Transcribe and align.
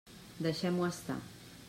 Deixem-ho 0.45 0.87
estar. 0.89 1.21